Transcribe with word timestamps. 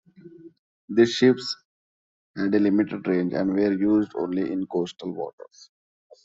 These 0.89 1.13
ships 1.13 1.55
had 2.35 2.55
a 2.55 2.59
limited 2.59 3.07
range 3.07 3.33
and 3.33 3.51
were 3.53 3.71
used 3.73 4.13
only 4.15 4.51
in 4.51 4.65
coastal 4.65 5.13
waters. 5.13 5.69